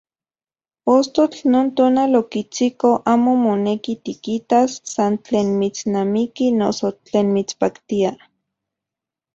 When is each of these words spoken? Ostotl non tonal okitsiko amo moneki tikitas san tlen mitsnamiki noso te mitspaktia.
Ostotl 0.95 1.39
non 1.53 1.67
tonal 1.77 2.11
okitsiko 2.21 2.89
amo 3.13 3.31
moneki 3.45 3.93
tikitas 4.05 4.69
san 4.93 5.13
tlen 5.25 5.47
mitsnamiki 5.59 6.45
noso 6.59 6.87
te 7.09 7.19
mitspaktia. 7.33 8.09